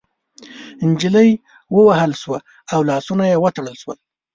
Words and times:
نجلۍ 0.89 1.29
ووهل 1.75 2.11
شوه 2.21 2.39
او 2.73 2.79
لاسونه 2.89 3.23
يې 3.31 3.37
وتړل 3.43 3.75
شول. 3.81 3.97